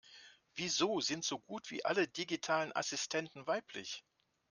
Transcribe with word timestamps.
Wieso 0.55 0.99
sind 0.99 1.23
so 1.23 1.37
gut 1.37 1.69
wie 1.69 1.85
alle 1.85 2.07
digitalen 2.07 2.75
Assistenten 2.75 3.45
weiblich? 3.45 4.03